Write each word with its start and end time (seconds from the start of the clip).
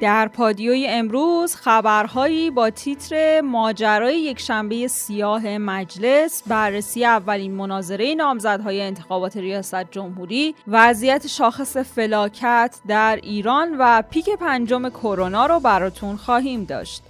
در 0.00 0.28
پادیوی 0.28 0.86
امروز 0.88 1.54
خبرهایی 1.56 2.50
با 2.50 2.70
تیتر 2.70 3.40
ماجرای 3.40 4.20
یک 4.20 4.40
شنبه 4.40 4.88
سیاه 4.88 5.58
مجلس 5.58 6.42
بررسی 6.46 7.04
اولین 7.04 7.52
مناظره 7.54 8.14
نامزدهای 8.14 8.80
انتخابات 8.80 9.36
ریاست 9.36 9.90
جمهوری 9.90 10.54
وضعیت 10.68 11.26
شاخص 11.26 11.76
فلاکت 11.76 12.76
در 12.88 13.18
ایران 13.22 13.76
و 13.78 14.02
پیک 14.10 14.30
پنجم 14.30 14.88
کرونا 14.88 15.46
رو 15.46 15.60
براتون 15.60 16.16
خواهیم 16.16 16.64
داشت. 16.64 17.02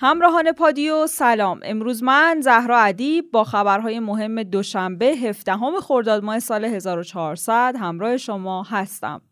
همراهان 0.00 0.52
پادیو 0.52 1.06
سلام. 1.06 1.60
امروز 1.64 2.02
من 2.02 2.40
زهرا 2.40 2.78
ادیب 2.78 3.30
با 3.32 3.44
خبرهای 3.44 4.00
مهم 4.00 4.42
دوشنبه 4.42 5.06
17 5.06 5.56
خرداد 5.82 6.24
ماه 6.24 6.38
سال 6.38 6.64
1400 6.64 7.74
همراه 7.80 8.16
شما 8.16 8.62
هستم. 8.62 9.22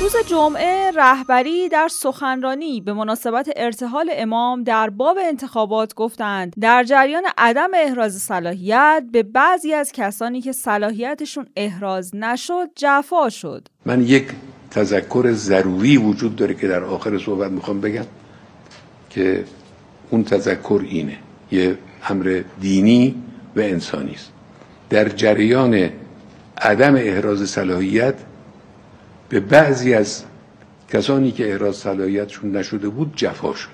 روز 0.00 0.16
جمعه 0.26 0.90
رهبری 0.90 1.68
در 1.68 1.88
سخنرانی 1.88 2.80
به 2.80 2.92
مناسبت 2.92 3.48
ارتحال 3.56 4.10
امام 4.12 4.62
در 4.62 4.90
باب 4.90 5.18
انتخابات 5.28 5.94
گفتند. 5.94 6.52
در 6.60 6.84
جریان 6.84 7.22
عدم 7.38 7.70
احراز 7.74 8.18
صلاحیت 8.18 9.04
به 9.12 9.22
بعضی 9.22 9.72
از 9.72 9.92
کسانی 9.92 10.40
که 10.40 10.52
صلاحیتشون 10.52 11.46
احراز 11.56 12.14
نشد 12.14 12.68
جفا 12.76 13.28
شد. 13.28 13.68
من 13.86 14.02
یک 14.02 14.28
تذکر 14.70 15.32
ضروری 15.32 15.96
وجود 15.96 16.36
داره 16.36 16.54
که 16.54 16.68
در 16.68 16.84
آخر 16.84 17.18
صحبت 17.18 17.50
می‌خوام 17.50 17.80
بگم 17.80 18.06
که 19.10 19.44
اون 20.10 20.24
تذکر 20.24 20.80
اینه. 20.88 21.18
یه 21.52 21.78
امر 22.08 22.42
دینی 22.60 23.14
و 23.56 23.60
انسانی 23.60 24.12
است. 24.12 24.32
در 24.90 25.08
جریان 25.08 25.90
عدم 26.58 26.94
احراز 26.94 27.50
صلاحیت 27.50 28.14
به 29.28 29.40
بعضی 29.40 29.94
از 29.94 30.24
کسانی 30.88 31.32
که 31.32 31.50
احراز 31.50 31.76
صلاحیتشون 31.76 32.56
نشده 32.56 32.88
بود 32.88 33.12
جفا 33.16 33.54
شد. 33.54 33.68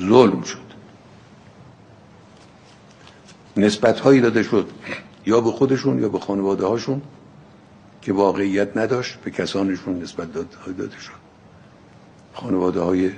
ظلم 0.00 0.42
شد. 0.42 0.58
نسبت 3.56 4.00
هایی 4.00 4.20
داده 4.20 4.42
شد 4.42 4.68
یا 5.26 5.40
به 5.40 5.50
خودشون 5.50 5.98
یا 5.98 6.08
به 6.08 6.18
خانواده 6.18 6.66
هاشون 6.66 7.02
که 8.02 8.12
واقعیت 8.12 8.76
نداشت 8.76 9.18
به 9.24 9.30
کسانشون 9.30 10.02
نسبت 10.02 10.32
داده 10.32 10.98
شد. 10.98 11.22
خانواده 12.34 12.80
های 12.80 13.10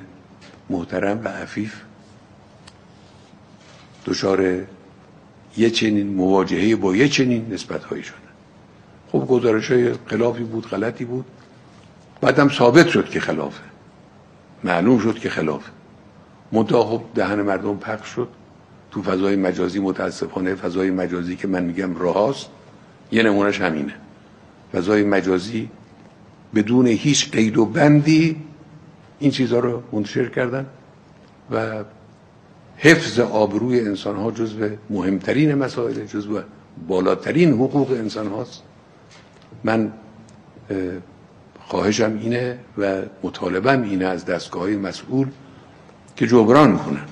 محترم 0.71 1.21
و 1.25 1.29
عفیف 1.29 1.81
دچار 4.07 4.67
یه 5.57 5.71
چنین 5.71 6.15
مواجهه 6.15 6.77
با 6.77 6.97
یه 6.97 7.09
چنین 7.09 7.53
نسبت 7.53 7.85
هایی 7.85 8.03
شدن 8.03 8.24
خب 9.15 9.27
گزارش 9.27 9.71
های 9.71 9.93
خلافی 10.07 10.43
بود 10.43 10.69
غلطی 10.69 11.05
بود. 11.05 11.25
بعدم 12.21 12.49
ثابت 12.49 12.89
شد 12.89 13.09
که 13.09 13.21
خلافه. 13.21 13.63
معلوم 14.65 14.99
شد 14.99 15.19
که 15.19 15.29
خلافه. 15.29 15.71
منتها 16.53 16.85
خب 16.85 17.03
دهن 17.15 17.43
مردم 17.43 17.77
پخش 17.77 18.09
شد. 18.09 18.29
تو 18.91 19.03
فضای 19.03 19.37
مجازی 19.37 19.81
متاسفانه 19.81 20.55
فضای 20.55 20.91
مجازی 20.91 21.37
که 21.37 21.49
من 21.49 21.65
میگم 21.65 21.97
راهاست 21.97 22.47
یه 23.13 23.23
نمونهش 23.23 23.61
همینه. 23.61 23.95
فضای 24.73 25.05
مجازی 25.05 25.71
بدون 26.55 26.87
هیچ 26.87 27.31
قید 27.31 27.59
و 27.59 27.65
بندی 27.65 28.37
این 29.19 29.31
چیزها 29.31 29.59
رو 29.59 29.83
منتشر 29.93 30.29
کردن 30.29 30.67
و 31.51 31.85
حفظ 32.77 33.21
آبروی 33.21 33.81
انسان 33.81 34.17
ها 34.17 34.31
جزو 34.31 34.69
مهمترین 34.91 35.55
مسائل 35.55 36.05
جزو 36.05 36.41
بالاترین 36.89 37.53
حقوق 37.53 37.91
انسان 37.91 38.27
هاست 38.27 38.63
من 39.65 39.93
خواهشم 41.61 42.19
اینه 42.23 42.59
و 42.79 43.03
مطالبم 43.23 43.83
اینه 43.83 44.05
از 44.07 44.25
دستگاه 44.25 44.69
مسئول 44.71 45.29
که 46.17 46.27
جبران 46.27 46.79
کنن 46.79 47.05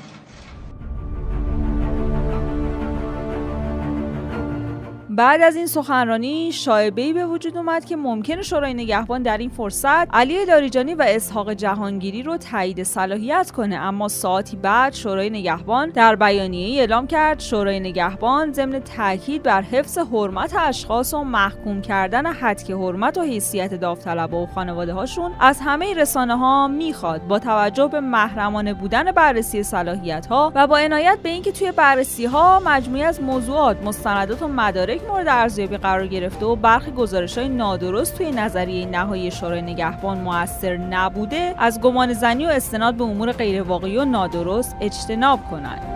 بعد 5.15 5.41
از 5.43 5.57
این 5.57 5.67
سخنرانی 5.67 6.53
شایبه‌ای 6.53 7.13
به 7.13 7.27
وجود 7.27 7.57
اومد 7.57 7.85
که 7.85 7.97
ممکن 7.97 8.43
شورای 8.43 8.75
نگهبان 8.75 9.23
در 9.23 9.39
این 9.39 9.51
فرصت 9.51 10.15
علی 10.15 10.45
لاریجانی 10.45 10.95
و 10.95 11.05
اسحاق 11.09 11.53
جهانگیری 11.53 12.23
رو 12.23 12.37
تایید 12.37 12.83
صلاحیت 12.83 13.51
کنه. 13.51 13.77
اما 13.77 14.09
ساعتی 14.09 14.57
بعد 14.57 14.95
شورای 14.95 15.31
نگهبان 15.31 15.89
در 15.91 16.17
بیانیه 16.17 16.81
اعلام 16.81 17.07
کرد 17.07 17.41
شورای 17.41 17.81
نگهبان 17.81 18.53
ضمن 18.53 18.79
تاکید 18.79 19.43
بر 19.43 19.63
حفظ 19.63 19.99
حرمت 19.99 20.55
اشخاص 20.59 21.15
و 21.15 21.25
محکوم 21.25 21.83
کردن 21.83 22.27
حدک 22.27 22.71
حرمت 22.71 23.19
و 23.19 23.23
حیثیت 23.23 23.75
داوطلبا 23.75 24.43
و 24.43 24.47
خانواده 24.47 24.93
هاشون 24.93 25.33
از 25.41 25.61
همه 25.61 25.95
رسانه 25.95 26.37
ها 26.37 26.69
می‌خواد. 26.69 27.27
با 27.29 27.39
توجه 27.39 27.89
به 27.89 28.01
محرمانه 28.01 28.75
بودن 28.75 29.13
بررسی 29.13 29.63
صلاحیت 29.63 30.27
ها 30.27 30.53
و 30.55 30.67
با 30.67 30.79
عنایت 30.79 31.19
به 31.23 31.29
اینکه 31.29 31.53
توی 31.53 31.73
بررسی 31.73 32.25
ها 32.25 32.63
مجموعی 32.67 33.03
از 33.03 33.23
موضوعات 33.23 33.83
مستندات 33.83 34.43
و 34.43 34.49
مدارک 34.49 35.02
مورد 35.09 35.29
ارزیابی 35.29 35.77
قرار 35.77 36.07
گرفته 36.07 36.47
و 36.47 36.57
برخی 36.57 36.91
گزارش 36.91 37.39
های 37.39 37.49
نادرست 37.49 38.19
توی 38.19 38.31
نظریه 38.31 38.87
نهایی 38.87 39.31
شورای 39.31 39.63
نگهبان 39.63 40.19
موثر 40.19 40.77
نبوده 40.77 41.55
از 41.59 41.81
گمان 41.81 42.13
زنی 42.13 42.47
و 42.47 42.49
استناد 42.49 42.95
به 42.95 43.05
امور 43.05 43.33
غیرواقعی 43.33 43.97
و 43.97 44.05
نادرست 44.05 44.77
اجتناب 44.81 45.41
کنند. 45.51 45.92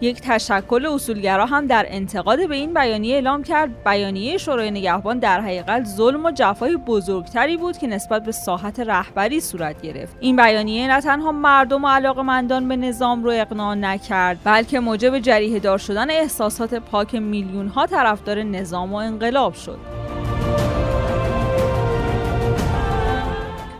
یک 0.00 0.20
تشکل 0.20 0.86
اصولگرا 0.86 1.46
هم 1.46 1.66
در 1.66 1.86
انتقاد 1.88 2.48
به 2.48 2.56
این 2.56 2.74
بیانیه 2.74 3.14
اعلام 3.14 3.42
کرد. 3.42 3.84
بیانیه 3.84 4.38
شورای 4.38 4.70
نگهبان 4.70 5.18
در 5.18 5.40
حقیقت 5.40 5.84
ظلم 5.84 6.24
و 6.24 6.30
جفای 6.30 6.76
بزرگتری 6.76 7.56
بود 7.56 7.78
که 7.78 7.86
نسبت 7.86 8.24
به 8.24 8.32
ساحت 8.32 8.80
رهبری 8.80 9.40
صورت 9.40 9.82
گرفت. 9.82 10.16
این 10.20 10.36
بیانیه 10.36 10.88
نه 10.88 11.00
تنها 11.00 11.32
مردم 11.32 11.84
و 11.84 11.88
علاقمندان 11.88 12.68
به 12.68 12.76
نظام 12.76 13.24
رو 13.24 13.30
اقناع 13.30 13.74
نکرد 13.74 14.38
بلکه 14.44 14.80
موجب 14.80 15.18
جریه 15.18 15.58
دار 15.58 15.78
شدن 15.78 16.10
احساسات 16.10 16.74
پاک 16.74 17.14
میلیون 17.14 17.68
ها 17.68 17.86
طرفدار 17.86 18.42
نظام 18.42 18.92
و 18.92 18.96
انقلاب 18.96 19.54
شد. 19.54 19.97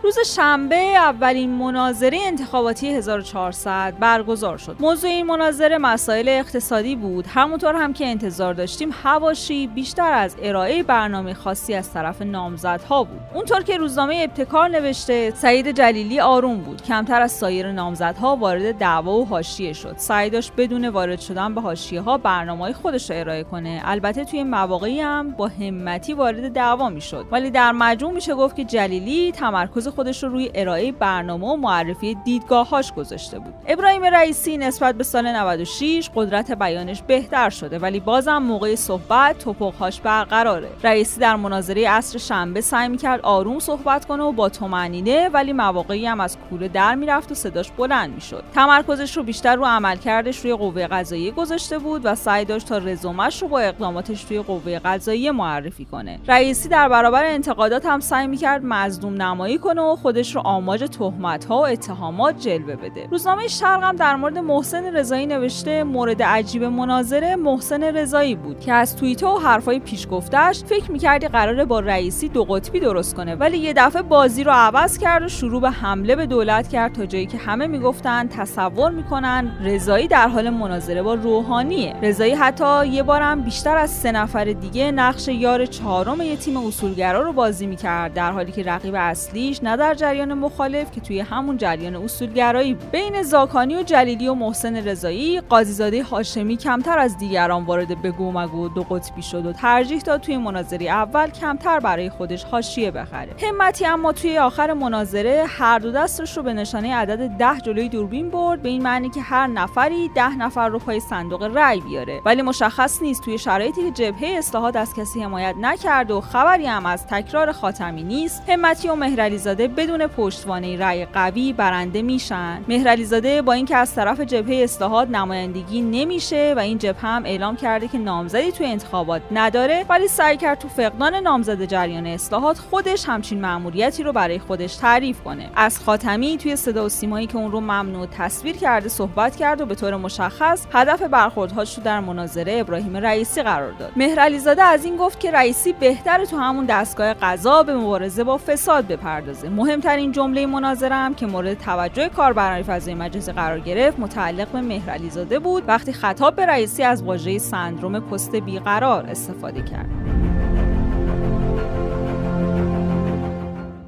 روز 0.09 0.19
شنبه 0.35 0.75
اولین 0.75 1.49
مناظره 1.49 2.19
انتخاباتی 2.21 2.87
1400 2.87 3.93
برگزار 3.99 4.57
شد. 4.57 4.75
موضوع 4.79 5.09
این 5.09 5.25
مناظره 5.25 5.77
مسائل 5.77 6.29
اقتصادی 6.29 6.95
بود. 6.95 7.27
همونطور 7.27 7.75
هم 7.75 7.93
که 7.93 8.07
انتظار 8.07 8.53
داشتیم 8.53 8.89
هواشی 9.03 9.67
بیشتر 9.67 10.11
از 10.13 10.35
ارائه 10.41 10.83
برنامه 10.83 11.33
خاصی 11.33 11.73
از 11.73 11.93
طرف 11.93 12.21
نامزدها 12.21 13.03
بود. 13.03 13.19
اونطور 13.33 13.63
که 13.63 13.77
روزنامه 13.77 14.15
ابتکار 14.29 14.69
نوشته 14.69 15.33
سعید 15.35 15.71
جلیلی 15.71 16.19
آروم 16.19 16.57
بود. 16.57 16.81
کمتر 16.81 17.21
از 17.21 17.31
سایر 17.31 17.71
نامزدها 17.71 18.35
وارد 18.35 18.77
دعوا 18.77 19.17
و 19.17 19.25
حاشیه 19.25 19.73
شد. 19.73 19.95
سعی 19.97 20.29
داشت 20.29 20.51
بدون 20.57 20.85
وارد 20.85 21.19
شدن 21.19 21.55
به 21.55 21.61
حاشیه 21.61 22.01
ها 22.01 22.17
برنامه 22.17 22.73
خودش 22.73 23.11
رو 23.11 23.19
ارائه 23.19 23.43
کنه. 23.43 23.81
البته 23.85 24.25
توی 24.25 24.43
مواقعی 24.43 25.01
هم 25.01 25.31
با 25.31 25.47
همتی 25.47 26.13
وارد 26.13 26.53
دعوا 26.53 26.89
می‌شد. 26.89 27.25
ولی 27.31 27.51
در 27.51 27.71
مجموع 27.71 28.13
میشه 28.13 28.35
گفت 28.35 28.55
که 28.55 28.63
جلیلی 28.63 29.31
تمرکز 29.31 29.87
خودش 29.99 30.23
رو 30.23 30.29
روی 30.29 30.51
ارائه 30.55 30.91
برنامه 30.91 31.47
و 31.47 31.55
معرفی 31.55 32.15
دیدگاهاش 32.15 32.93
گذاشته 32.93 33.39
بود. 33.39 33.53
ابراهیم 33.67 34.03
رئیسی 34.03 34.57
نسبت 34.57 34.95
به 34.95 35.03
سال 35.03 35.27
96 35.27 36.09
قدرت 36.15 36.51
بیانش 36.51 37.01
بهتر 37.01 37.49
شده 37.49 37.79
ولی 37.79 37.99
بازم 37.99 38.37
موقع 38.37 38.75
صحبت 38.75 39.37
توپقهاش 39.39 40.01
برقراره. 40.01 40.69
رئیسی 40.83 41.19
در 41.19 41.35
مناظره 41.35 41.89
عصر 41.89 42.19
شنبه 42.19 42.61
سعی 42.61 42.87
می‌کرد 42.87 43.21
آروم 43.21 43.59
صحبت 43.59 44.05
کنه 44.05 44.23
و 44.23 44.31
با 44.31 44.49
تومنینه 44.49 45.29
ولی 45.29 45.53
مواقعی 45.53 46.05
هم 46.05 46.19
از 46.19 46.37
کوره 46.49 46.67
در 46.67 46.95
می‌رفت 46.95 47.31
و 47.31 47.35
صداش 47.35 47.71
بلند 47.71 48.13
می‌شد. 48.13 48.43
تمرکزش 48.53 49.17
رو 49.17 49.23
بیشتر 49.23 49.55
رو 49.55 49.65
عملکردش 49.65 50.39
روی 50.39 50.55
قوه 50.55 50.87
قضاییه 50.87 51.31
گذاشته 51.31 51.79
بود 51.79 52.01
و 52.03 52.15
سعی 52.15 52.45
داشت 52.45 52.67
تا 52.67 52.77
رزومش 52.77 53.41
رو 53.41 53.47
با 53.47 53.59
اقداماتش 53.59 54.23
توی 54.23 54.41
قوه 54.41 54.79
قضاییه 54.79 55.31
معرفی 55.31 55.85
کنه. 55.85 56.19
رئیسی 56.27 56.69
در 56.69 56.89
برابر 56.89 57.25
انتقادات 57.25 57.85
هم 57.85 57.99
سعی 57.99 58.27
می‌کرد 58.27 58.61
مظلوم 58.65 59.21
نمایی 59.21 59.57
کنه 59.57 59.81
و 59.81 59.88
خودش 59.95 60.35
رو 60.35 60.41
آماج 60.45 60.83
تهمت 60.83 61.45
ها 61.45 61.61
و 61.61 61.65
اتهامات 61.65 62.39
جلوه 62.39 62.75
بده. 62.75 63.07
روزنامه 63.11 63.47
شرق 63.47 63.83
هم 63.83 63.95
در 63.95 64.15
مورد 64.15 64.37
محسن 64.37 64.95
رضایی 64.95 65.25
نوشته 65.25 65.83
مورد 65.83 66.23
عجیب 66.23 66.63
مناظره 66.63 67.35
محسن 67.35 67.83
رضایی 67.83 68.35
بود 68.35 68.59
که 68.59 68.73
از 68.73 68.95
توییت 68.95 69.23
و 69.23 69.37
حرفای 69.37 69.79
پیش 69.79 70.07
گفتش 70.11 70.63
فکر 70.63 70.91
می‌کردی 70.91 71.27
قراره 71.27 71.65
با 71.65 71.79
رئیسی 71.79 72.29
دو 72.29 72.43
قطبی 72.43 72.79
درست 72.79 73.15
کنه 73.15 73.35
ولی 73.35 73.57
یه 73.57 73.73
دفعه 73.73 74.01
بازی 74.01 74.43
رو 74.43 74.51
عوض 74.51 74.97
کرد 74.97 75.23
و 75.23 75.27
شروع 75.27 75.61
به 75.61 75.69
حمله 75.69 76.15
به 76.15 76.25
دولت 76.25 76.67
کرد 76.67 76.93
تا 76.93 77.05
جایی 77.05 77.25
که 77.25 77.37
همه 77.37 77.67
می‌گفتن 77.67 78.27
تصور 78.27 78.91
می‌کنن 78.91 79.51
رضایی 79.63 80.07
در 80.07 80.27
حال 80.27 80.49
مناظره 80.49 81.01
با 81.01 81.13
روحانیه. 81.13 81.95
رضایی 82.01 82.33
حتی 82.33 82.87
یه 82.87 83.03
بارم 83.03 83.41
بیشتر 83.41 83.77
از 83.77 83.89
سه 83.91 84.11
نفر 84.11 84.45
دیگه 84.45 84.91
نقش 84.91 85.27
یار 85.27 85.65
چهارم 85.65 86.21
یه 86.21 86.35
تیم 86.35 86.57
اصولگرا 86.57 87.21
رو 87.21 87.33
بازی 87.33 87.67
می‌کرد 87.67 88.13
در 88.13 88.31
حالی 88.31 88.51
که 88.51 88.63
رقیب 88.63 88.95
اصلیش 88.97 89.63
نه 89.69 89.77
در 89.77 89.93
جریان 89.93 90.33
مخالف 90.33 90.91
که 90.91 91.01
توی 91.01 91.19
همون 91.19 91.57
جریان 91.57 91.95
اصولگرایی 91.95 92.73
بین 92.73 93.23
زاکانی 93.23 93.75
و 93.75 93.83
جلیلی 93.83 94.27
و 94.27 94.33
محسن 94.33 94.75
رضایی 94.75 95.41
قاضیزاده 95.41 96.03
هاشمی 96.03 96.57
کمتر 96.57 96.99
از 96.99 97.17
دیگران 97.17 97.65
وارد 97.65 98.01
به 98.01 98.11
گومگو 98.11 98.65
و 98.65 98.67
دو 98.67 98.83
قطبی 98.83 99.21
شد 99.21 99.45
و 99.45 99.53
ترجیح 99.53 99.99
داد 100.01 100.21
توی 100.21 100.37
مناظره 100.37 100.85
اول 100.85 101.29
کمتر 101.29 101.79
برای 101.79 102.09
خودش 102.09 102.43
حاشیه 102.43 102.91
بخره. 102.91 103.35
همتی 103.41 103.85
اما 103.85 104.11
توی 104.11 104.37
آخر 104.37 104.73
مناظره 104.73 105.45
هر 105.47 105.79
دو 105.79 105.91
دستش 105.91 106.37
رو 106.37 106.43
به 106.43 106.53
نشانه 106.53 106.95
عدد 106.95 107.27
ده 107.27 107.59
جلوی 107.61 107.89
دوربین 107.89 108.29
برد 108.29 108.61
به 108.61 108.69
این 108.69 108.83
معنی 108.83 109.09
که 109.09 109.21
هر 109.21 109.47
نفری 109.47 110.09
ده 110.15 110.37
نفر 110.37 110.69
رو 110.69 110.79
پای 110.79 110.99
صندوق 110.99 111.43
رأی 111.43 111.79
بیاره. 111.79 112.21
ولی 112.25 112.41
مشخص 112.41 113.01
نیست 113.01 113.23
توی 113.23 113.37
شرایطی 113.37 113.81
که 113.81 113.91
جبهه 113.91 114.37
اصلاحات 114.37 114.75
از 114.75 114.93
کسی 114.93 115.23
حمایت 115.23 115.55
نکرد 115.61 116.11
و 116.11 116.21
خبری 116.21 116.65
هم 116.65 116.85
از 116.85 117.07
تکرار 117.07 117.51
خاتمی 117.51 118.03
نیست. 118.03 118.43
همتی 118.49 118.87
و 118.87 118.95
مهرعلیزاده 118.95 119.58
بدون 119.67 120.07
پشتوانه 120.07 120.77
رأی 120.77 121.05
قوی 121.05 121.53
برنده 121.53 122.01
میشن. 122.01 122.61
مهرعلیزاده 122.67 123.41
با 123.41 123.53
اینکه 123.53 123.75
از 123.75 123.95
طرف 123.95 124.21
جبهه 124.21 124.63
اصلاحات 124.63 125.09
نمایندگی 125.09 125.81
نمیشه 125.81 126.53
و 126.57 126.59
این 126.59 126.77
جبهه 126.77 127.05
هم 127.05 127.25
اعلام 127.25 127.55
کرده 127.55 127.87
که 127.87 127.97
نامزدی 127.97 128.51
توی 128.51 128.65
انتخابات 128.65 129.21
نداره 129.31 129.85
ولی 129.89 130.07
سعی 130.07 130.37
کرد 130.37 130.59
تو 130.59 130.67
فقدان 130.67 131.15
نامزد 131.15 131.65
جریان 131.65 132.07
اصلاحات 132.07 132.57
خودش 132.57 133.05
همچین 133.09 133.41
مأموریتی 133.41 134.03
رو 134.03 134.13
برای 134.13 134.39
خودش 134.39 134.75
تعریف 134.75 135.21
کنه. 135.21 135.49
از 135.55 135.79
خاتمی 135.79 136.37
توی 136.37 136.55
صدا 136.55 136.85
و 136.85 136.89
سیمایی 136.89 137.27
که 137.27 137.37
اون 137.37 137.51
رو 137.51 137.59
ممنوع 137.59 138.05
تصویر 138.05 138.57
کرده 138.57 138.89
صحبت 138.89 139.35
کرد 139.35 139.61
و 139.61 139.65
به 139.65 139.75
طور 139.75 139.95
مشخص 139.95 140.65
هدف 140.73 141.01
برخوردهاش 141.01 141.77
رو 141.77 141.83
در 141.83 141.99
مناظره 141.99 142.57
ابراهیم 142.59 142.97
رئیسی 142.97 143.43
قرار 143.43 143.71
داد. 143.71 143.91
مهرعلیزاده 143.95 144.63
از 144.63 144.85
این 144.85 144.97
گفت 144.97 145.19
که 145.19 145.31
رئیسی 145.31 145.73
بهتر 145.73 146.25
تو 146.25 146.37
همون 146.37 146.65
دستگاه 146.65 147.13
قضا 147.13 147.63
به 147.63 147.75
مبارزه 147.75 148.23
با 148.23 148.37
فساد 148.37 148.87
بپردازه. 148.87 149.48
مهمترین 149.49 150.11
جمله 150.11 150.45
مناظره 150.45 150.95
هم 150.95 151.13
که 151.13 151.25
مورد 151.25 151.57
توجه 151.57 152.09
کاربران 152.09 152.63
فضای 152.63 152.93
مجازی 152.93 153.31
قرار 153.31 153.59
گرفت 153.59 153.99
متعلق 153.99 154.47
به 154.47 154.61
مهرعلیزاده 154.61 155.39
بود. 155.39 155.63
وقتی 155.67 155.93
خطاب 155.93 156.35
به 156.35 156.45
رئیسی 156.45 156.83
از 156.83 157.03
واژه 157.03 157.37
سندروم 157.37 157.99
پست 157.99 158.35
بیقرار 158.35 159.05
استفاده 159.05 159.61
کرد. 159.61 160.18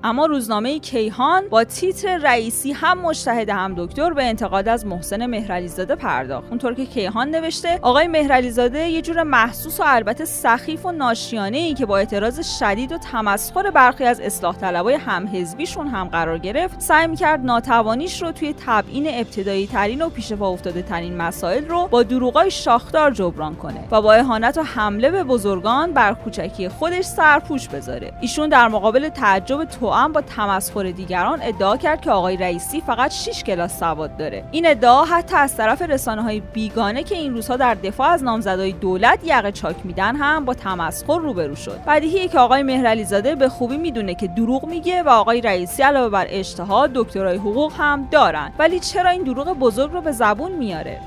اما 0.03 0.25
روزنامه 0.25 0.79
کیهان 0.79 1.49
با 1.49 1.63
تیتر 1.63 2.17
رئیسی 2.17 2.71
هم 2.71 2.97
مشتهد 2.97 3.49
هم 3.49 3.73
دکتر 3.77 4.13
به 4.13 4.23
انتقاد 4.23 4.67
از 4.67 4.85
محسن 4.85 5.25
مهرعلیزاده 5.25 5.95
پرداخت. 5.95 6.49
اونطور 6.49 6.73
که 6.73 6.85
کیهان 6.85 7.29
نوشته 7.29 7.79
آقای 7.81 8.07
مهرعلیزاده 8.07 8.79
یه 8.79 9.01
جور 9.01 9.23
محسوس 9.23 9.79
و 9.79 9.83
البته 9.85 10.25
سخیف 10.25 10.85
و 10.85 10.91
ناشیانه 10.91 11.57
ای 11.57 11.73
که 11.73 11.85
با 11.85 11.97
اعتراض 11.97 12.57
شدید 12.59 12.91
و 12.91 12.97
تمسخر 12.97 13.71
برخی 13.71 14.03
از 14.03 14.19
اصلاح 14.19 14.57
طلبای 14.57 14.93
همحزبیشون 14.93 15.87
هم 15.87 16.07
قرار 16.07 16.37
گرفت 16.37 16.81
سعی 16.81 17.07
می‌کرد 17.07 17.45
ناتوانیش 17.45 18.21
رو 18.21 18.31
توی 18.31 18.55
تبیین 18.65 19.07
ابتدایی 19.07 19.67
ترین 19.67 20.01
و 20.01 20.09
پیش 20.09 20.33
پا 20.33 20.49
افتاده 20.49 20.81
ترین 20.81 21.17
مسائل 21.17 21.67
رو 21.67 21.87
با 21.87 22.03
دروغای 22.03 22.51
شاخدار 22.51 23.11
جبران 23.11 23.55
کنه 23.55 23.87
و 23.91 24.01
با 24.01 24.13
اهانت 24.13 24.57
و 24.57 24.63
حمله 24.63 25.11
به 25.11 25.23
بزرگان 25.23 25.93
بر 25.93 26.13
کوچکی 26.13 26.69
خودش 26.69 27.05
سرپوش 27.05 27.67
بذاره. 27.67 28.13
ایشون 28.21 28.49
در 28.49 28.67
مقابل 28.67 29.09
تعجب 29.09 29.63
تو 29.63 29.90
هم 29.97 30.11
با 30.11 30.21
تمسخر 30.21 30.91
دیگران 30.91 31.39
ادعا 31.41 31.77
کرد 31.77 32.01
که 32.01 32.11
آقای 32.11 32.37
رئیسی 32.37 32.81
فقط 32.81 33.11
6 33.11 33.43
کلاس 33.43 33.79
سواد 33.79 34.17
داره. 34.17 34.43
این 34.51 34.67
ادعا 34.67 35.05
حتی 35.05 35.35
از 35.35 35.57
طرف 35.57 35.81
رسانه 35.81 36.21
های 36.21 36.39
بیگانه 36.39 37.03
که 37.03 37.15
این 37.15 37.33
روزها 37.33 37.55
در 37.55 37.73
دفاع 37.73 38.09
از 38.09 38.23
نامزدهای 38.23 38.71
دولت 38.71 39.19
یقه 39.23 39.51
چاک 39.51 39.75
میدن 39.83 40.15
هم 40.15 40.45
با 40.45 40.53
تمسخر 40.53 41.19
روبرو 41.19 41.55
شد. 41.55 41.79
بدیهیه 41.87 42.27
که 42.27 42.39
آقای 42.39 42.63
مهرعلی 42.63 43.03
زاده 43.03 43.35
به 43.35 43.49
خوبی 43.49 43.77
می‌دونه 43.77 44.15
که 44.15 44.27
دروغ 44.27 44.65
میگه 44.65 45.03
و 45.03 45.09
آقای 45.09 45.41
رئیسی 45.41 45.83
علاوه 45.83 46.09
بر 46.09 46.25
اجتهاد 46.29 46.91
دکترای 46.93 47.37
حقوق 47.37 47.73
هم 47.77 48.07
دارن. 48.11 48.51
ولی 48.59 48.79
چرا 48.79 49.09
این 49.09 49.23
دروغ 49.23 49.53
بزرگ 49.59 49.91
رو 49.91 50.01
به 50.01 50.11
زبون 50.11 50.51
میاره؟ 50.51 50.99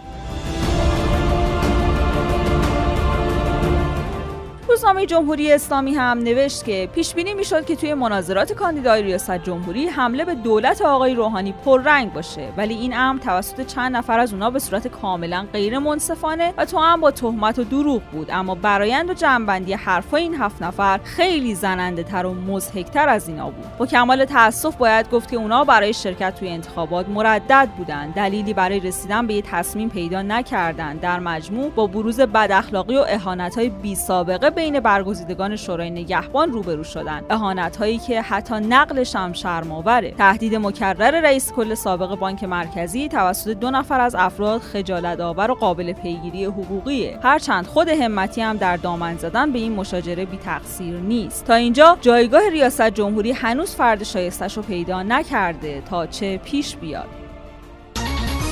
روزنامه 4.74 5.06
جمهوری 5.06 5.52
اسلامی 5.52 5.94
هم 5.94 6.18
نوشت 6.18 6.64
که 6.64 6.88
پیش 6.94 7.14
بینی 7.14 7.34
می‌شد 7.34 7.64
که 7.64 7.76
توی 7.76 7.94
مناظرات 7.94 8.52
کاندیدای 8.52 9.02
ریاست 9.02 9.38
جمهوری 9.38 9.86
حمله 9.86 10.24
به 10.24 10.34
دولت 10.34 10.82
آقای 10.82 11.14
روحانی 11.14 11.54
پررنگ 11.64 12.12
باشه. 12.12 12.52
ولی 12.56 12.74
این 12.74 12.96
امر 12.96 13.20
توسط 13.20 13.66
چند 13.66 13.96
نفر 13.96 14.18
از 14.18 14.32
اونا 14.32 14.50
به 14.50 14.58
صورت 14.58 14.88
کاملا 14.88 15.46
غیر 15.52 15.78
منصفانه 15.78 16.54
و 16.56 16.64
تو 16.64 16.78
هم 16.78 17.00
با 17.00 17.10
تهمت 17.10 17.58
و 17.58 17.64
دروغ 17.64 18.02
بود. 18.02 18.30
اما 18.30 18.54
برایند 18.54 19.10
و 19.10 19.14
جنبندی 19.14 19.72
حرفای 19.72 20.22
این 20.22 20.34
هفت 20.34 20.62
نفر 20.62 21.00
خیلی 21.04 21.54
زننده 21.54 22.02
تر 22.02 22.26
و 22.26 22.34
مضحکتر 22.34 23.08
از 23.08 23.28
اینا 23.28 23.50
بود. 23.50 23.78
با 23.78 23.86
کمال 23.86 24.24
تاسف 24.24 24.76
باید 24.76 25.10
گفت 25.10 25.30
که 25.30 25.36
اونا 25.36 25.64
برای 25.64 25.92
شرکت 25.92 26.34
توی 26.34 26.48
انتخابات 26.48 27.08
مردد 27.08 27.68
بودن. 27.76 28.10
دلیلی 28.10 28.54
برای 28.54 28.80
رسیدن 28.80 29.26
به 29.26 29.34
یه 29.34 29.42
تصمیم 29.42 29.88
پیدا 29.88 30.22
نکردند 30.22 31.00
در 31.00 31.20
مجموع 31.20 31.70
با 31.70 31.86
بروز 31.86 32.20
بداخلاقی 32.20 32.96
و 32.96 33.04
اهانت‌های 33.08 33.68
بی 33.68 33.94
سابقه 33.94 34.50
بین 34.64 34.80
برگزیدگان 34.80 35.56
شورای 35.56 35.90
نگهبان 35.90 36.52
روبرو 36.52 36.84
شدن. 36.84 37.22
اهانت 37.30 37.76
هایی 37.76 37.98
که 37.98 38.22
حتی 38.22 38.54
نقلش 38.54 39.16
هم 39.16 39.32
شرمآوره. 39.32 40.10
تهدید 40.10 40.54
مکرر 40.54 41.20
رئیس 41.20 41.52
کل 41.52 41.74
سابق 41.74 42.18
بانک 42.18 42.44
مرکزی 42.44 43.08
توسط 43.08 43.50
دو 43.50 43.70
نفر 43.70 44.00
از 44.00 44.14
افراد 44.14 44.60
خجالت 44.60 45.20
آور 45.20 45.50
و 45.50 45.54
قابل 45.54 45.92
پیگیری 45.92 46.44
حقوقیه. 46.44 47.18
هرچند 47.22 47.66
خود 47.66 47.88
همتی 47.88 48.40
هم 48.40 48.56
در 48.56 48.76
دامن 48.76 49.16
زدن 49.16 49.52
به 49.52 49.58
این 49.58 49.72
مشاجره 49.72 50.24
بی 50.24 50.36
تقصیر 50.36 50.96
نیست. 50.96 51.44
تا 51.44 51.54
اینجا 51.54 51.98
جایگاه 52.00 52.48
ریاست 52.48 52.90
جمهوری 52.90 53.32
هنوز 53.32 53.74
فرد 53.74 54.02
شایستش 54.02 54.56
رو 54.56 54.62
پیدا 54.62 55.02
نکرده 55.02 55.80
تا 55.80 56.06
چه 56.06 56.38
پیش 56.38 56.76
بیاد؟ 56.76 57.23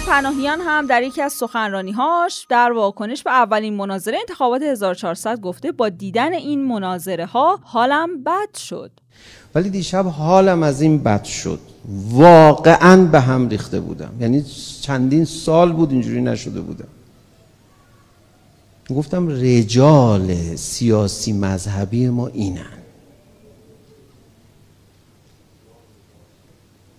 پناهیان 0.06 0.60
هم 0.60 0.86
در 0.86 1.02
یکی 1.02 1.22
از 1.22 1.32
سخنرانیهاش 1.32 2.46
در 2.48 2.72
واکنش 2.72 3.22
به 3.22 3.30
اولین 3.30 3.74
مناظره 3.74 4.18
انتخابات 4.18 4.62
1400 4.62 5.40
گفته 5.40 5.72
با 5.72 5.88
دیدن 5.88 6.32
این 6.32 6.64
مناظره 6.64 7.26
ها 7.26 7.60
حالم 7.62 8.24
بد 8.24 8.56
شد. 8.56 8.90
ولی 9.54 9.70
دیشب 9.70 10.06
حالم 10.06 10.62
از 10.62 10.80
این 10.80 10.98
بد 11.02 11.24
شد. 11.24 11.60
واقعا 12.10 13.04
به 13.04 13.20
هم 13.20 13.48
ریخته 13.48 13.80
بودم. 13.80 14.12
یعنی 14.20 14.42
چندین 14.80 15.24
سال 15.24 15.72
بود 15.72 15.90
اینجوری 15.90 16.22
نشده 16.22 16.60
بودم. 16.60 16.88
گفتم 18.90 19.28
رجال 19.28 20.56
سیاسی 20.56 21.32
مذهبی 21.32 22.08
ما 22.08 22.26
اینن. 22.28 22.64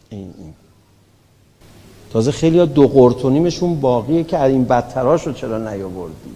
این 0.09 0.33
این. 0.37 0.53
تازه 2.13 2.31
خیلی 2.31 2.59
ها 2.59 2.65
دو 2.65 2.87
قرتونیمشون 2.87 3.81
باقیه 3.81 4.23
که 4.23 4.41
این 4.41 4.65
بدتراش 4.65 5.27
رو 5.27 5.33
چرا 5.33 5.57
نیاوردی؟ 5.57 6.35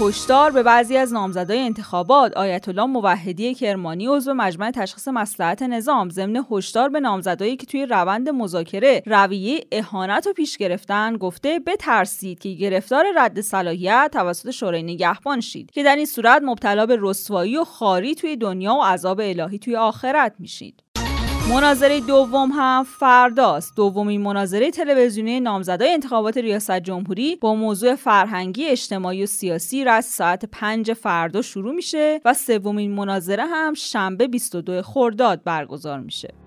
هشدار 0.00 0.50
به 0.50 0.62
بعضی 0.62 0.96
از 0.96 1.12
نامزدای 1.12 1.58
انتخابات 1.58 2.36
آیت 2.36 2.68
الله 2.68 2.84
موحدی 2.84 3.54
کرمانی 3.54 4.06
عضو 4.06 4.34
مجمع 4.34 4.70
تشخیص 4.70 5.08
مصلحت 5.08 5.62
نظام 5.62 6.10
ضمن 6.10 6.44
هشدار 6.50 6.88
به 6.88 7.00
نامزدایی 7.00 7.56
که 7.56 7.66
توی 7.66 7.86
روند 7.86 8.28
مذاکره 8.28 9.02
رویه 9.06 9.60
اهانت 9.72 10.26
رو 10.26 10.32
پیش 10.32 10.56
گرفتن 10.56 11.16
گفته 11.16 11.60
بترسید 11.66 12.38
که 12.38 12.48
گرفتار 12.48 13.04
رد 13.16 13.40
صلاحیت 13.40 14.10
توسط 14.12 14.50
شورای 14.50 14.82
نگهبان 14.82 15.40
شید 15.40 15.70
که 15.70 15.82
در 15.82 15.96
این 15.96 16.06
صورت 16.06 16.42
مبتلا 16.44 16.86
به 16.86 16.98
رسوایی 17.00 17.56
و 17.56 17.64
خاری 17.64 18.14
توی 18.14 18.36
دنیا 18.36 18.74
و 18.74 18.82
عذاب 18.82 19.20
الهی 19.20 19.58
توی 19.58 19.76
آخرت 19.76 20.32
میشید. 20.38 20.82
مناظره 21.48 22.00
دوم 22.00 22.50
هم 22.52 22.84
فرداست. 22.98 23.76
دومین 23.76 24.20
مناظره 24.20 24.70
تلویزیونی 24.70 25.40
نامزدای 25.40 25.92
انتخابات 25.92 26.36
ریاست 26.36 26.80
جمهوری 26.80 27.36
با 27.36 27.54
موضوع 27.54 27.94
فرهنگی 27.94 28.66
اجتماعی 28.66 29.22
و 29.22 29.26
سیاسی 29.26 29.84
را 29.84 29.92
از 29.92 30.04
ساعت 30.04 30.44
5 30.44 30.92
فردا 30.92 31.42
شروع 31.42 31.74
میشه 31.74 32.20
و 32.24 32.34
سومین 32.34 32.94
مناظره 32.94 33.46
هم 33.46 33.74
شنبه 33.74 34.28
22 34.28 34.82
خرداد 34.82 35.44
برگزار 35.44 36.00
میشه. 36.00 36.45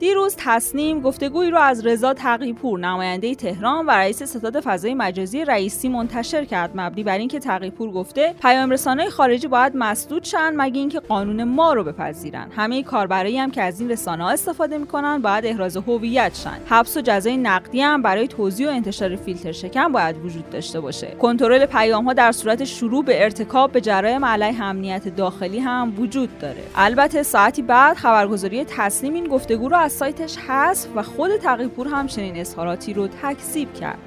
دیروز 0.00 0.36
تصنیم 0.38 1.00
گفتگویی 1.00 1.50
رو 1.50 1.58
از 1.58 1.86
رضا 1.86 2.14
تقیپور 2.14 2.78
نماینده 2.78 3.34
تهران 3.34 3.86
و 3.86 3.90
رئیس 3.90 4.22
ستاد 4.22 4.60
فضای 4.60 4.94
مجازی 4.94 5.44
رئیسی 5.44 5.88
منتشر 5.88 6.44
کرد. 6.44 6.70
مبنی 6.74 7.02
بر 7.02 7.18
اینکه 7.18 7.38
تقیپور 7.38 7.90
گفته 7.90 8.34
پیام 8.42 8.70
رسانه 8.70 9.10
خارجی 9.10 9.48
باید 9.48 9.72
مسدود 9.74 10.24
شن 10.24 10.52
مگه 10.56 10.78
اینکه 10.78 11.00
قانون 11.00 11.44
ما 11.44 11.72
رو 11.72 11.84
بپذیرن. 11.84 12.48
همه 12.56 12.82
کاربرایی 12.82 13.38
هم 13.38 13.50
که 13.50 13.62
از 13.62 13.80
این 13.80 13.90
رسانه 13.90 14.24
ها 14.24 14.30
استفاده 14.30 14.78
می‌کنن 14.78 15.22
باید 15.22 15.46
احراز 15.46 15.76
هویت 15.76 16.34
شن. 16.34 16.60
حبس 16.66 16.96
و 16.96 17.00
جزای 17.00 17.36
نقدی 17.36 17.80
هم 17.80 18.02
برای 18.02 18.28
توزیع 18.28 18.68
و 18.68 18.70
انتشار 18.70 19.16
فیلتر 19.16 19.52
شکن 19.52 19.92
باید 19.92 20.24
وجود 20.24 20.50
داشته 20.50 20.80
باشه. 20.80 21.06
کنترل 21.06 21.66
پیام 21.66 22.04
ها 22.04 22.12
در 22.12 22.32
صورت 22.32 22.64
شروع 22.64 23.04
به 23.04 23.24
ارتکاب 23.24 23.72
به 23.72 23.80
جرایم 23.80 24.24
علیه 24.24 24.62
امنیت 24.62 25.08
داخلی 25.16 25.58
هم 25.58 25.94
وجود 25.98 26.38
داره. 26.38 26.62
البته 26.76 27.22
ساعتی 27.22 27.62
بعد 27.62 27.96
خبرگزاری 27.96 28.64
تصنیم 28.64 29.14
این 29.14 29.26
گفتگو 29.26 29.68
رو 29.68 29.89
از 29.90 29.96
سایتش 29.96 30.36
هست 30.48 30.88
و 30.94 31.02
خود 31.02 31.36
تقیپور 31.36 31.88
هم 31.88 32.06
چنین 32.06 32.36
اظهاراتی 32.36 32.92
رو 32.92 33.08
تکذیب 33.08 33.74
کرد. 33.74 33.98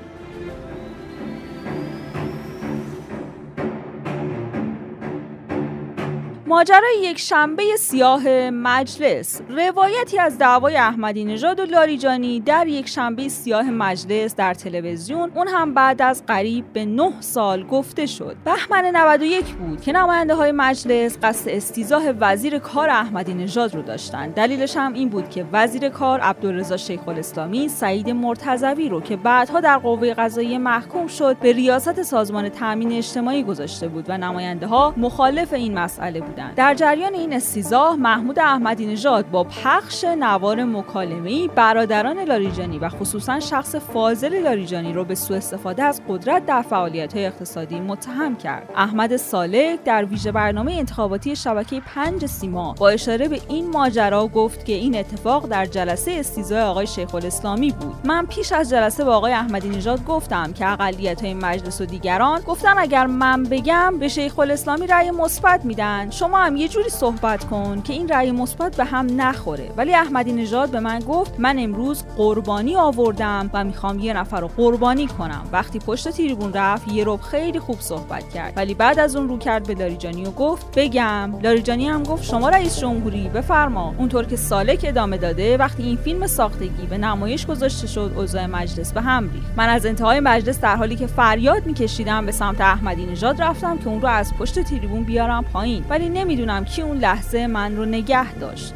ماجرای 6.54 6.98
یک 7.02 7.20
شنبه 7.20 7.64
سیاه 7.80 8.50
مجلس. 8.50 9.42
روایتی 9.50 10.20
از 10.20 10.38
دعوای 10.38 10.78
احمدی 10.78 11.26
نژاد 11.26 11.60
و 11.60 11.66
لاریجانی 11.66 12.40
در 12.40 12.68
یک 12.68 12.88
شنبه 12.88 13.30
سیاه 13.30 13.70
مجلس 13.70 14.36
در 14.36 14.54
تلویزیون 14.54 15.32
اون 15.36 15.48
هم 15.48 15.74
بعد 15.74 16.02
از 16.02 16.26
قریب 16.26 16.74
به 16.74 16.86
نه 16.86 17.22
سال 17.22 17.64
گفته 17.64 18.06
شد. 18.06 18.36
بهمن 18.46 18.96
91 18.96 19.46
بود 19.46 19.82
که 19.82 19.92
نماینده 19.92 20.36
های 20.36 20.52
مجلس 20.52 21.18
قصد 21.24 21.50
استیزاه 21.50 22.04
وزیر 22.20 22.60
کار 22.60 22.90
احمدی 22.90 23.34
نژاد 23.34 23.76
رو 23.76 23.82
داشتن. 23.82 24.30
دلیلش 24.30 24.78
هم 24.78 24.94
این 24.94 25.10
بود 25.10 25.30
که 25.30 25.46
وزیر 25.52 25.90
کار 25.90 26.20
عبدالرضا 26.20 26.78
شیخ 26.78 27.08
الاسلامی 27.08 27.68
سعید 27.68 28.10
مرتضوی 28.10 28.90
رو 28.90 29.02
که 29.02 29.16
بعدها 29.16 29.60
در 29.60 29.78
قوه 29.78 30.14
قضاییه 30.14 30.58
محکوم 30.58 31.08
شد 31.08 31.38
به 31.38 31.52
ریاست 31.54 32.04
سازمان 32.04 32.50
تامین 32.50 32.92
اجتماعی 32.92 33.44
گذاشته 33.44 33.88
بود 33.88 34.06
و 34.10 34.18
نماینده 34.18 34.68
ها 34.68 34.94
مخالف 34.98 35.54
این 35.54 35.74
مسئله 35.80 36.22
بودند 36.44 36.56
در 36.56 36.74
جریان 36.74 37.14
این 37.14 37.34
استیزاه 37.34 37.96
محمود 37.96 38.40
احمدی 38.40 38.86
نژاد 38.86 39.30
با 39.32 39.44
پخش 39.44 40.04
نوار 40.04 40.64
مکالمه‌ای 40.64 41.50
برادران 41.56 42.20
لاریجانی 42.20 42.80
و 42.80 42.90
خصوصا 42.90 43.40
شخص 43.40 43.76
فاضل 43.76 44.44
لاریجانی 44.44 44.94
رو 44.94 45.06
به 45.06 45.16
سوء 45.16 45.38
استفاده 45.38 45.84
از 45.84 46.02
قدرت 46.10 46.46
در 46.46 46.62
فعالیت 46.62 47.14
های 47.14 47.26
اقتصادی 47.26 47.80
متهم 47.80 48.36
کرد. 48.36 48.70
احمد 48.76 49.18
سالک 49.18 49.84
در 49.84 50.06
ویژه 50.06 50.32
برنامه 50.32 50.74
انتخاباتی 50.74 51.36
شبکه 51.36 51.82
پنج 51.96 52.26
سیما 52.26 52.74
با 52.74 52.90
اشاره 52.90 53.28
به 53.28 53.40
این 53.50 53.70
ماجرا 53.70 54.28
گفت 54.28 54.66
که 54.66 54.74
این 54.74 54.98
اتفاق 54.98 55.48
در 55.48 55.66
جلسه 55.66 56.12
استیزای 56.12 56.62
آقای 56.62 56.88
شیخ 56.88 57.16
الاسلامی 57.16 57.72
بود. 57.72 57.96
من 58.06 58.26
پیش 58.26 58.52
از 58.52 58.70
جلسه 58.70 59.04
با 59.04 59.16
آقای 59.16 59.34
احمدی 59.34 59.70
نژاد 59.70 60.06
گفتم 60.06 60.54
که 60.54 60.72
اقلیت 60.72 61.22
های 61.22 61.34
مجلس 61.34 61.82
و 61.82 61.86
دیگران 61.86 62.42
گفتن 62.42 62.78
اگر 62.78 63.06
من 63.06 63.44
بگم 63.44 63.94
به 64.00 64.08
شیخ 64.08 64.40
الاسلامی 64.40 64.88
رأی 64.88 65.12
مثبت 65.12 65.66
میدن. 65.66 66.10
شما 66.10 66.33
هم 66.38 66.56
یه 66.56 66.68
جوری 66.68 66.90
صحبت 66.90 67.44
کن 67.44 67.82
که 67.82 67.94
این 67.94 68.08
رأی 68.08 68.32
مثبت 68.32 68.78
به 68.78 68.86
هم 68.86 69.22
نخوره. 69.22 69.70
ولی 69.78 69.94
احمدی 69.94 70.32
نژاد 70.32 70.70
به 70.70 70.80
من 70.80 71.00
گفت 71.00 71.40
من 71.40 71.60
امروز 71.60 72.04
قربانی 72.18 72.76
آوردم 72.76 73.50
و 73.54 73.64
می‌خوام 73.64 74.00
یه 74.00 74.14
نفر 74.14 74.40
رو 74.40 74.48
قربانی 74.48 75.08
کنم. 75.08 75.50
وقتی 75.52 75.80
پشت 75.80 76.10
تریبون 76.10 76.54
رفت 76.54 76.88
یه 76.88 77.04
رب 77.08 77.22
خیلی 77.22 77.60
خوب 77.60 77.80
صحبت 77.80 78.30
کرد. 78.30 78.54
ولی 78.56 78.74
بعد 78.74 79.00
از 79.00 79.16
اون 79.16 79.30
رو 79.30 79.38
کرد 79.38 79.68
به 79.68 79.74
لاریجانی 79.74 80.26
و 80.26 80.32
گفت 80.32 80.80
بگم. 80.80 81.40
لاریجانی 81.44 81.90
هم 81.90 82.04
گفت 82.04 82.24
شما 82.24 82.50
رئیس 82.50 82.80
جمهوری 82.80 83.30
بفرما. 83.30 83.94
اونطور 83.98 84.26
که 84.26 84.36
سالک 84.36 84.86
ادامه 84.88 85.18
داده 85.18 85.58
وقتی 85.58 85.84
این 85.84 85.98
فیلم 85.98 86.28
ساختگی 86.28 86.88
به 86.90 86.98
نمایش 86.98 87.46
گذاشته 87.46 87.88
شد 87.88 88.14
اوضاع 88.16 88.46
مجلس 88.46 88.94
به 88.94 89.02
هم 89.02 89.24
ریخت. 89.34 89.52
من 89.58 89.70
از 89.70 89.86
انتهای 89.86 90.20
مجلس 90.20 90.60
در 90.60 90.76
حالی 90.76 90.96
که 90.96 91.08
فریاد 91.08 91.66
میکشیدم 91.66 92.26
به 92.26 92.32
سمت 92.32 92.62
احمدی 92.62 93.06
نژاد 93.06 93.42
رفتم 93.42 93.78
که 93.78 93.88
اون 93.88 94.02
رو 94.02 94.08
از 94.08 94.34
پشت 94.34 94.60
تریبون 94.60 95.04
بیارم 95.04 95.44
پایین. 95.44 95.86
ولی 95.90 96.10
نمی‌دونم 96.24 96.66
کی 96.66 96.82
اون 96.82 96.98
لحظه 96.98 97.48
من 97.48 97.76
رو 97.76 97.86
نگه 97.86 98.34
داشت. 98.34 98.74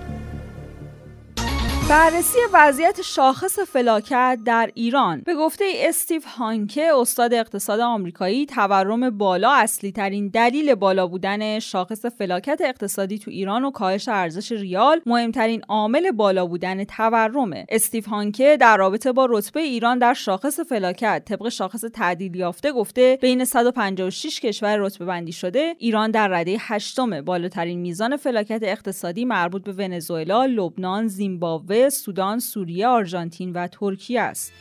بررسی 1.90 2.38
وضعیت 2.54 3.02
شاخص 3.02 3.60
فلاکت 3.60 4.40
در 4.46 4.72
ایران. 4.74 5.22
به 5.26 5.36
گفته 5.36 5.66
استیو 5.76 6.22
هانکه 6.38 6.94
استاد 6.94 7.34
اقتصاد 7.34 7.80
آمریکایی 7.80 8.46
تورم 8.46 9.10
بالا 9.18 9.52
اصلی 9.52 9.92
ترین 9.92 10.28
دلیل 10.28 10.76
بالا 10.76 11.08
بودن 11.08 11.60
شاخص 11.60 12.06
فلاکت 12.06 12.62
اقتصادی 12.64 13.20
تو 13.20 13.32
ایران 13.32 13.64
و 13.64 13.72
کاهش 13.72 14.08
ارزش 14.08 14.52
ریال 14.52 15.02
مهمترین 15.06 15.62
عامل 15.68 16.12
بالا 16.12 16.46
بودن 16.46 16.84
تورمه. 16.84 17.66
استیو 17.70 18.04
هانکه 18.08 18.58
در 18.58 18.78
رابطه 18.78 19.12
با 19.12 19.28
رتبه 19.30 19.60
ایران 19.60 20.00
در 20.00 20.14
شاخص 20.14 20.60
فلاکت 20.60 21.24
طبق 21.26 21.50
شاخص 21.50 21.82
تعدیل 21.82 22.36
یافته 22.36 22.72
گفته 22.72 23.18
بین 23.22 23.46
156 23.46 24.40
کشور 24.40 24.78
رتبه 24.78 25.06
بندی 25.06 25.32
شده 25.32 25.76
ایران 25.80 26.12
در 26.12 26.28
رده 26.28 26.58
هشتم 26.60 27.22
بالاترین 27.22 27.80
میزان 27.80 28.18
فلاکت 28.18 28.60
اقتصادی 28.64 29.26
مربوط 29.26 29.64
به 29.64 29.72
ونزوئلا، 29.72 30.46
لبنان، 30.46 31.08
زیمبابوه 31.08 31.77
سودان، 31.90 32.40
سوریه، 32.40 32.88
آرژانتین 32.88 33.54
و 33.54 33.68
ترکیه 33.68 34.22
است. 34.22 34.54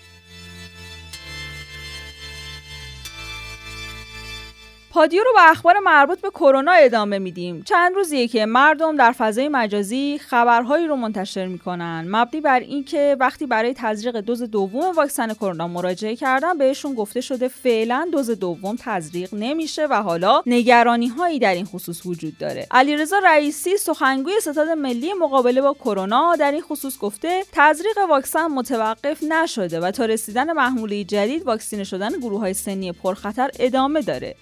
پادیو 4.97 5.25
رو 5.25 5.33
به 5.35 5.51
اخبار 5.51 5.79
مربوط 5.79 6.21
به 6.21 6.31
کرونا 6.31 6.73
ادامه 6.73 7.19
میدیم. 7.19 7.63
چند 7.63 7.95
روزیه 7.95 8.29
که 8.29 8.47
مردم 8.47 8.97
در 8.97 9.13
فضای 9.13 9.49
مجازی 9.49 10.19
خبرهایی 10.19 10.87
رو 10.87 10.97
منتشر 10.97 11.47
می‌کنن. 11.47 12.07
مبنی 12.11 12.41
بر 12.41 12.61
اینکه 12.61 13.17
وقتی 13.21 13.47
برای 13.47 13.75
تزریق 13.75 14.21
دوز 14.21 14.43
دوم 14.43 14.97
واکسن 14.97 15.35
کرونا 15.35 15.69
مراجعه 15.69 16.17
کردن 16.17 16.59
بهشون 16.59 16.95
گفته 16.95 17.21
شده 17.21 17.49
فعلا 17.49 18.09
دوز 18.13 18.31
دوم 18.31 18.77
تزریق 18.79 19.35
نمیشه 19.35 19.87
و 19.87 19.95
حالا 19.95 20.43
نگرانی 20.47 21.09
هایی 21.09 21.39
در 21.39 21.55
این 21.55 21.65
خصوص 21.65 22.07
وجود 22.07 22.39
داره. 22.39 22.67
علیرضا 22.71 23.19
رئیسی 23.19 23.77
سخنگوی 23.77 24.41
ستاد 24.41 24.69
ملی 24.69 25.13
مقابله 25.13 25.63
با 25.63 25.75
کرونا 25.75 26.37
در 26.37 26.53
این 26.53 26.63
خصوص 26.63 26.99
گفته 26.99 27.43
تزریق 27.53 27.99
واکسن 28.09 28.47
متوقف 28.47 29.23
نشده 29.23 29.81
و 29.81 29.91
تا 29.91 30.05
رسیدن 30.05 30.53
محموله 30.53 31.05
جدید 31.05 31.47
واکسینه 31.47 31.85
شدن 31.85 32.11
گروه 32.21 32.41
های 32.41 32.55
سنی 32.55 32.93
پرخطر 32.93 33.51
ادامه 33.59 34.03
داره. 34.03 34.35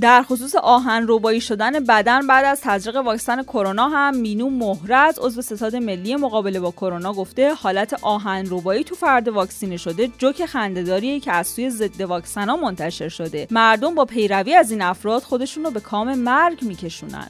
در 0.00 0.22
خصوص 0.22 0.54
آهن 0.54 1.06
روبایی 1.06 1.40
شدن 1.40 1.84
بدن 1.84 2.26
بعد 2.26 2.44
از 2.44 2.60
تزریق 2.60 2.96
واکسن 2.96 3.42
کرونا 3.42 3.88
هم 3.88 4.16
مینو 4.16 4.50
مهرز 4.50 5.18
عضو 5.18 5.42
ستاد 5.42 5.76
ملی 5.76 6.16
مقابله 6.16 6.60
با 6.60 6.70
کرونا 6.70 7.12
گفته 7.12 7.54
حالت 7.54 7.98
آهن 8.02 8.46
روبایی 8.46 8.84
تو 8.84 8.94
فرد 8.94 9.28
واکسینه 9.28 9.76
شده 9.76 10.08
جوک 10.18 10.46
خندهداریه 10.46 11.20
که 11.20 11.32
از 11.32 11.46
سوی 11.46 11.70
ضد 11.70 12.00
واکسن 12.00 12.48
ها 12.48 12.56
منتشر 12.56 13.08
شده. 13.08 13.46
مردم 13.50 13.94
با 13.94 14.04
پیروی 14.04 14.54
از 14.54 14.70
این 14.70 14.82
افراد 14.82 15.22
خودشون 15.22 15.64
رو 15.64 15.70
به 15.70 15.80
کام 15.80 16.14
مرگ 16.14 16.62
میکشونن. 16.62 17.28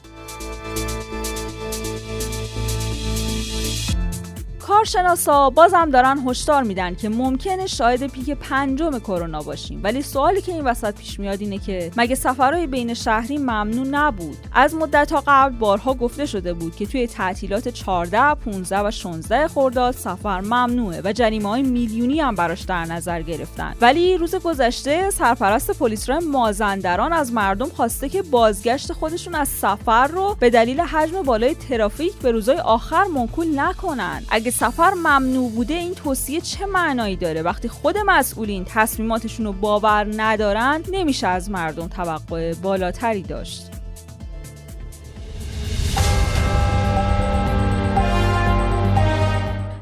کارشناسا 4.69 5.49
بازم 5.49 5.89
دارن 5.89 6.19
هشدار 6.27 6.63
میدن 6.63 6.95
که 6.95 7.09
ممکنه 7.09 7.67
شاهد 7.67 8.07
پیک 8.07 8.29
پنجم 8.29 8.99
کرونا 8.99 9.41
باشیم. 9.41 9.79
ولی 9.83 10.01
سوالی 10.01 10.41
که 10.41 10.51
این 10.51 10.63
وسط 10.63 10.95
پیش 10.95 11.19
میاد 11.19 11.41
اینه 11.41 11.57
که 11.57 11.91
مگه 11.97 12.15
سفرهای 12.15 12.67
بین 12.67 12.93
شهری 12.93 13.37
ممنوع 13.37 13.87
نبود؟ 13.87 14.37
از 14.53 14.75
مدت 14.75 15.11
ها 15.11 15.23
قبل 15.27 15.55
بارها 15.55 15.93
گفته 15.93 16.25
شده 16.25 16.53
بود 16.53 16.75
که 16.75 16.85
توی 16.85 17.07
تعطیلات 17.07 17.67
14 17.67 18.35
15 18.35 18.79
و 18.79 18.91
16 18.91 19.47
خرداد 19.47 19.93
سفر 19.93 20.41
ممنوعه 20.41 21.01
و 21.03 21.11
جریمه 21.11 21.49
های 21.49 21.63
میلیونی 21.63 22.19
هم 22.19 22.35
براش 22.35 22.61
در 22.61 22.85
نظر 22.85 23.21
گرفتن. 23.21 23.75
ولی 23.81 24.17
روز 24.17 24.35
گذشته 24.35 25.09
سرپرست 25.09 25.71
پلیس 25.71 26.09
مازندران 26.09 27.13
از 27.13 27.33
مردم 27.33 27.69
خواسته 27.69 28.09
که 28.09 28.21
بازگشت 28.21 28.93
خودشون 28.93 29.35
از 29.35 29.47
سفر 29.47 30.07
رو 30.07 30.35
به 30.39 30.49
دلیل 30.49 30.81
حجم 30.81 31.21
بالای 31.21 31.55
ترافیک 31.55 32.13
به 32.13 32.31
روزهای 32.31 32.57
آخر 32.57 33.03
منکول 33.03 33.59
نکنن. 33.59 34.23
اگه 34.29 34.51
سفر 34.59 34.93
ممنوع 34.93 35.51
بوده 35.51 35.73
این 35.73 35.93
توصیه 35.93 36.41
چه 36.41 36.65
معنایی 36.65 37.15
داره؟ 37.15 37.41
وقتی 37.41 37.67
خود 37.67 37.95
مسئولین 38.05 38.65
تصمیماتشون 38.65 39.45
رو 39.45 39.53
باور 39.53 40.07
ندارن 40.17 40.83
نمیشه 40.91 41.27
از 41.27 41.49
مردم 41.49 41.87
توقع 41.87 42.53
بالاتری 42.53 43.21
داشت. 43.21 43.78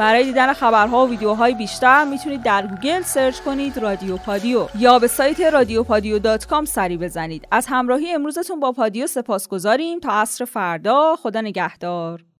برای 0.00 0.24
دیدن 0.24 0.52
خبرها 0.52 1.06
و 1.06 1.10
ویدیوهای 1.10 1.54
بیشتر 1.54 2.04
می‌تونید 2.04 2.42
در 2.42 2.66
گوگل 2.66 3.02
search 3.02 3.40
کنید 3.40 3.78
رادیو 3.78 4.16
پادیو 4.16 4.66
یا 4.78 4.98
به 4.98 5.06
سایت 5.06 5.40
رادیو 5.40 5.82
پادیو 5.82 6.18
dot 6.18 6.46
com 6.46 6.64
سری 6.64 6.96
بزنید. 6.96 7.48
از 7.50 7.66
همراهی 7.68 8.12
امروزتون 8.12 8.60
با 8.60 8.72
پادیو 8.72 9.06
سپاسگزاریم 9.06 10.00
تا 10.00 10.12
عصر 10.12 10.44
فردا 10.44 11.16
خدا 11.16 11.40
نگهدار. 11.40 12.30